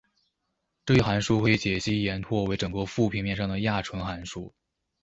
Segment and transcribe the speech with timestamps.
[0.83, 4.51] 这一函数可以解析延拓为整个复平面上的亚纯函数。